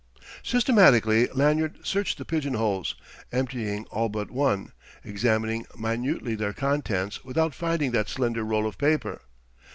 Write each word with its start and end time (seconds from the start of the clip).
Systematically 0.41 1.27
Lanyard 1.27 1.77
searched 1.85 2.17
the 2.17 2.25
pigeonholes, 2.25 2.95
emptying 3.31 3.85
all 3.91 4.09
but 4.09 4.31
one, 4.31 4.71
examining 5.03 5.67
minutely 5.77 6.33
their 6.33 6.53
contents 6.53 7.23
without 7.23 7.53
finding 7.53 7.91
that 7.91 8.09
slender 8.09 8.43
roll 8.43 8.65
of 8.65 8.79
paper. 8.79 9.21